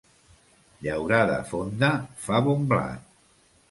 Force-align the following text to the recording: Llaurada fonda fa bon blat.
Llaurada 0.85 1.37
fonda 1.53 1.93
fa 2.27 2.43
bon 2.51 2.69
blat. 2.75 3.11